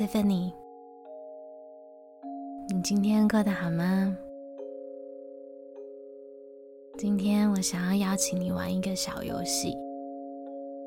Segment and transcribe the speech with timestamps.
[0.00, 0.50] Tiffany。
[2.70, 4.16] 你今天过得好吗？
[6.96, 9.76] 今天我想要邀请你玩一个小游戏。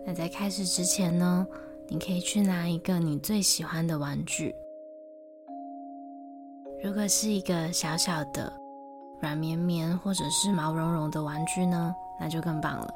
[0.04, 1.46] 那在开始之前呢，
[1.90, 4.52] 你可以去拿一个你最喜欢的玩具。
[6.84, 8.52] 如果是一个小小的、
[9.22, 12.92] 软绵绵或者是毛茸茸的玩具呢，那就更棒了。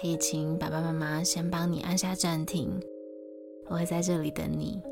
[0.00, 2.80] 可以请爸爸妈妈先帮你按下暂停，
[3.68, 4.82] 我会在这里等你。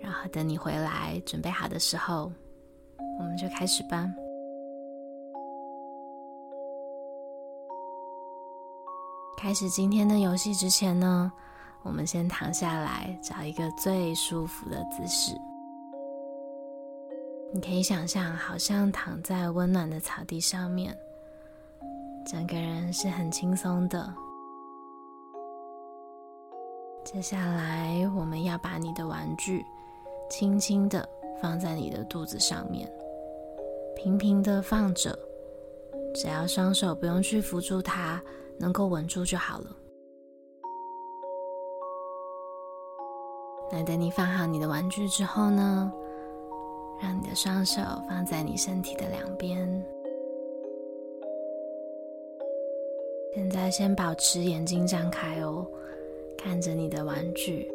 [0.00, 2.32] 然后等你回来准备好的时候，
[3.18, 4.12] 我们就开始吧。
[9.36, 11.32] 开始今天的游戏之前呢，
[11.82, 15.36] 我们先躺下来，找一个最舒服的姿势。
[17.52, 20.96] 你可以想象，好像躺在温暖的草地上面。
[22.24, 24.14] 整个人是很轻松的。
[27.04, 29.64] 接下来，我们要把你的玩具
[30.30, 31.06] 轻轻的
[31.42, 32.90] 放在你的肚子上面，
[33.94, 35.18] 平平的放着，
[36.14, 38.22] 只要双手不用去扶住它，
[38.58, 39.76] 能够稳住就好了。
[43.70, 45.92] 那等你放好你的玩具之后呢，
[47.00, 49.68] 让你的双手放在你身体的两边。
[53.34, 55.66] 现在先保持眼睛张开哦，
[56.42, 57.70] 看着你的玩具，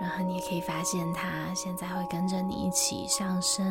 [0.00, 3.64] 然后你也可以发现它现在会跟着你一起上升，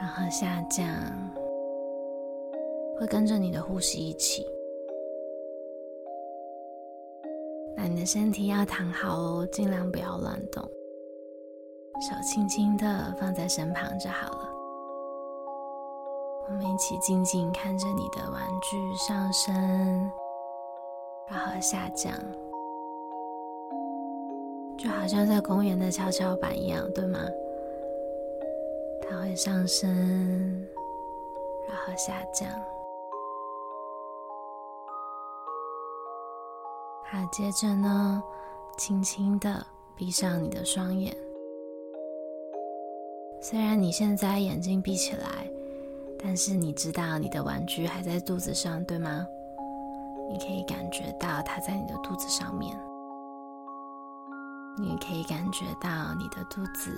[0.00, 0.86] 然后下降，
[2.98, 4.46] 会跟着你的呼吸一起。
[7.76, 10.62] 那你的身体要躺好哦，尽量不要乱动，
[12.00, 14.47] 手轻轻的放在身旁就好了。
[16.50, 19.54] 我们一起静静看着你的玩具上升，
[21.28, 22.12] 然后下降，
[24.78, 27.18] 就好像在公园的跷跷板一样，对吗？
[29.02, 30.66] 它会上升，
[31.68, 32.48] 然后下降。
[37.04, 38.22] 好，接着呢，
[38.78, 39.64] 轻轻的
[39.94, 41.14] 闭上你的双眼。
[43.42, 45.46] 虽然你现在眼睛闭起来。
[46.22, 49.26] 但是你知道你的玩具还在肚子上，对吗？
[50.30, 52.76] 你可以感觉到它在你的肚子上面，
[54.76, 56.90] 你也可以感觉到你的肚子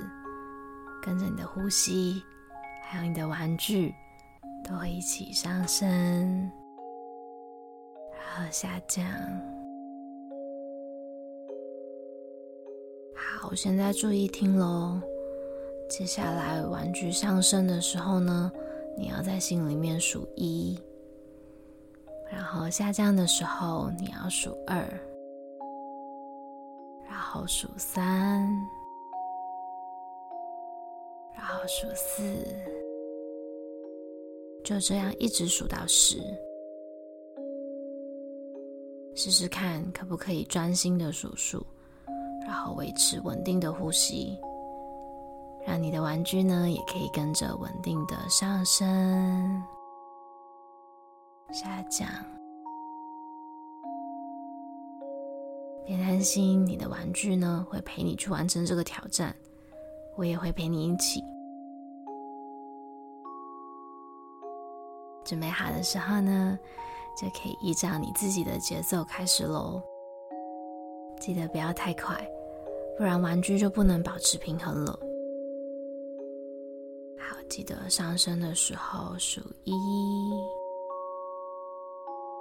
[1.02, 2.22] 跟着你的呼吸，
[2.82, 3.94] 还有你的玩具
[4.64, 6.50] 都会一起上升，
[8.12, 9.04] 然后下降。
[13.14, 15.00] 好，现在注意听喽。
[15.88, 18.50] 接下来玩具上升的时候呢，
[19.00, 20.78] 你要在心里面数一，
[22.30, 24.76] 然后下降的时候你要数二，
[27.08, 28.46] 然后数三，
[31.34, 32.22] 然后数四，
[34.62, 36.18] 就这样一直数到十。
[39.14, 41.64] 试试看可不可以专心的数数，
[42.42, 44.38] 然后维持稳定的呼吸。
[45.66, 49.62] 让你的玩具呢，也可以跟着稳定的上升、
[51.52, 52.08] 下降。
[55.84, 59.34] 别担心，你的玩具呢，会陪你去完成这个挑战，
[60.16, 61.22] 我也会陪你一起。
[65.24, 66.58] 准备好的时候呢，
[67.16, 69.82] 就可以依照你自己的节奏开始喽。
[71.20, 72.26] 记得不要太快，
[72.96, 74.98] 不然玩具就不能保持平衡了。
[77.50, 79.72] 记得上升的时候数一，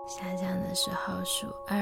[0.07, 1.75] 下降的时候数二，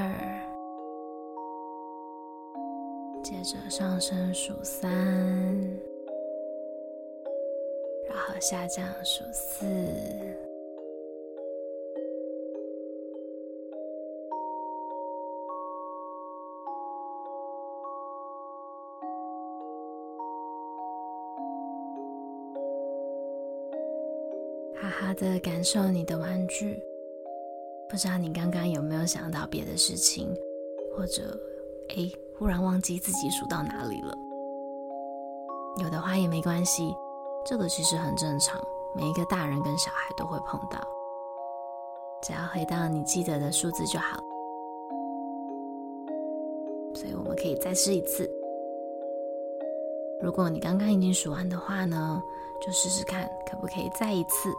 [3.21, 4.89] 接着上升数三，
[8.07, 10.46] 然后下降数四。
[24.99, 26.81] 好的感受你的玩具，
[27.87, 30.27] 不知道你刚刚有没有想到别的事情，
[30.95, 31.39] 或者，
[31.89, 34.17] 诶，忽然忘记自己数到哪里了。
[35.83, 36.95] 有的话也没关系，
[37.45, 38.59] 这个其实很正常，
[38.95, 40.79] 每一个大人跟小孩都会碰到。
[42.23, 44.17] 只要回到你记得的数字就好。
[46.95, 48.27] 所以我们可以再试一次。
[50.19, 52.19] 如果你刚刚已经数完的话呢，
[52.59, 54.51] 就试试看可不可以再一次。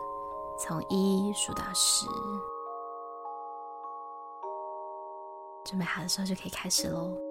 [0.59, 2.05] 从一数到十，
[5.65, 7.28] 准备好的时候就可以开始喽。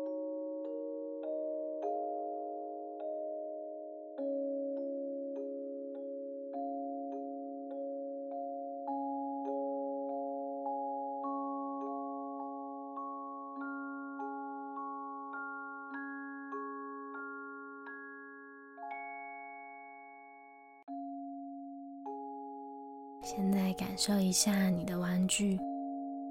[23.30, 25.60] 现在感受一下你的玩具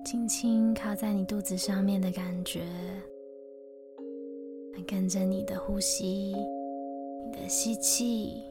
[0.02, 2.64] 轻轻靠在你肚子上面的感觉，
[4.88, 6.34] 跟着你的呼吸，
[7.26, 8.42] 你的吸气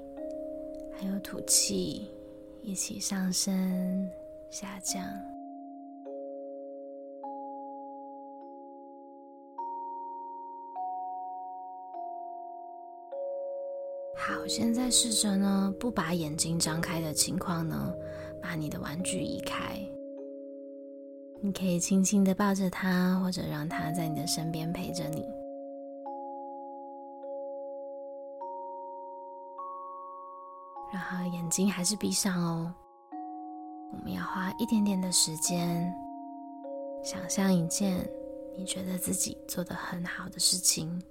[0.93, 2.07] 还有吐气
[2.61, 4.07] 一起上升
[4.51, 5.03] 下降。
[14.15, 17.93] 好，现在试着呢，不把眼睛张开的情况呢，
[18.45, 19.75] 把你的玩具移开。
[21.41, 25.25] 你可以轻轻的抱着它，或者让它在你的身边陪着你。
[30.93, 32.71] 然后眼睛还是闭上哦。
[33.91, 35.91] 我们要花一点点的时间，
[37.03, 38.07] 想象一件
[38.55, 41.01] 你觉得自己做得很好的事情。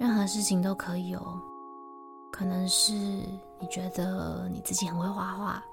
[0.00, 1.40] 任何事情都可以哦，
[2.32, 2.92] 可能是
[3.62, 5.64] 你觉得你自己很会画画，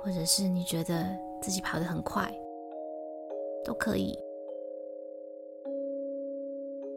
[0.00, 2.28] 或者是你觉得自己跑得很快，
[3.64, 4.18] 都可以。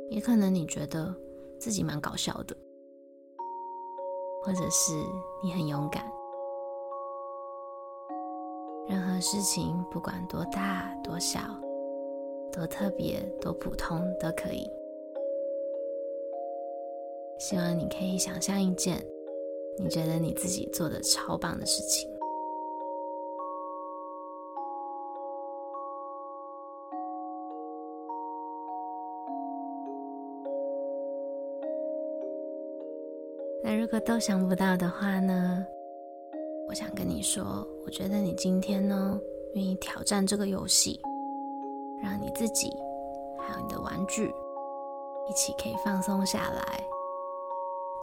[0.09, 1.13] 也可能你觉得
[1.59, 2.57] 自己蛮搞笑的，
[4.43, 4.93] 或者是
[5.43, 6.03] 你很勇敢。
[8.87, 11.39] 任何事情，不管多大多小，
[12.51, 14.67] 多特别多普通，都可以。
[17.37, 18.99] 希望你可以想象一件
[19.81, 22.09] 你觉得你自己做的超棒的事情。
[33.63, 35.65] 那如果都想不到的话呢？
[36.67, 39.19] 我想跟你说，我觉得你今天呢，
[39.53, 40.99] 愿意挑战这个游戏，
[42.03, 42.69] 让你自己
[43.39, 44.31] 还有你的玩具
[45.29, 46.83] 一起可以放松下来。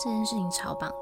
[0.02, 0.92] 这件事情超棒。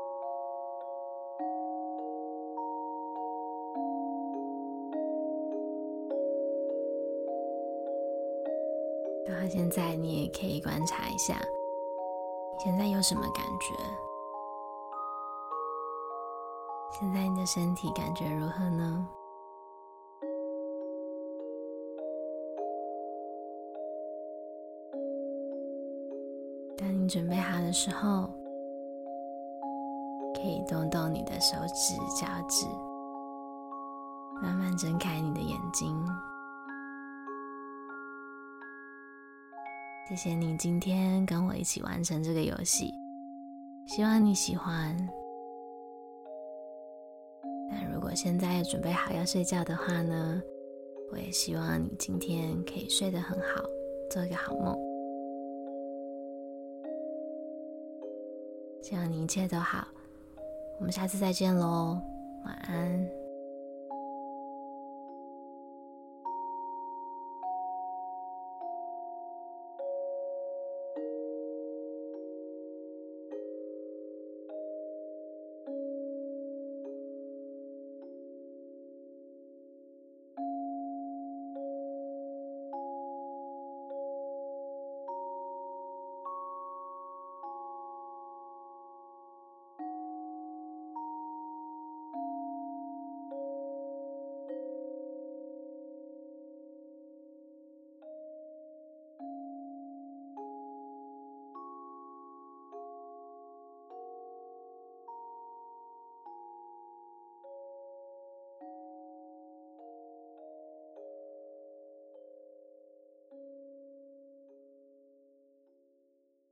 [9.49, 11.41] 现在你也可以观察一下，
[12.59, 13.75] 现在有什么感觉？
[16.99, 19.09] 现在你的身体感觉如何呢？
[26.77, 28.29] 当你准备好的时候。
[30.37, 32.67] 可以动动你的手指、脚趾，
[34.43, 36.07] 慢慢睁开你的眼睛。
[40.07, 42.93] 谢谢你今天跟我一起完成这个游戏，
[43.87, 44.95] 希望你喜欢。
[47.71, 50.43] 那如果现在准备好要睡觉的话呢，
[51.11, 53.65] 我也希望你今天可以睡得很好，
[54.11, 54.77] 做一个好梦。
[58.83, 59.89] 希望你一切都好。
[60.79, 61.99] 我们下次再见喽，
[62.45, 63.24] 晚安。